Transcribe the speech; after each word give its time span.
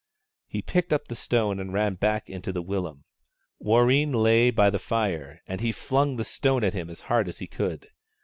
He 0.47 0.63
picked 0.63 0.91
up 0.91 1.07
the 1.09 1.15
stone 1.15 1.59
and 1.59 1.71
ran 1.71 1.93
back 1.93 2.27
into 2.27 2.51
the 2.51 2.63
willum. 2.63 3.03
Warreen 3.59 4.11
lay 4.15 4.49
by 4.49 4.71
the 4.71 4.79
fire 4.79 5.43
and 5.45 5.61
he 5.61 5.71
flung 5.71 6.15
the 6.15 6.25
stone 6.25 6.63
at 6.63 6.73
him 6.73 6.89
as 6.89 7.01
hard 7.01 7.27
as 7.27 7.37
he 7.37 7.45
could. 7.45 7.87